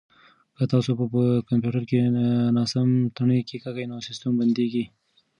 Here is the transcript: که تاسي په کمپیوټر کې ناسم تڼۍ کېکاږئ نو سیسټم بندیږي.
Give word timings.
که 0.55 0.63
تاسي 0.71 0.91
په 0.99 1.05
کمپیوټر 1.49 1.83
کې 1.89 1.99
ناسم 2.57 2.89
تڼۍ 3.15 3.39
کېکاږئ 3.49 3.85
نو 3.91 3.97
سیسټم 4.07 4.31
بندیږي. 4.39 4.85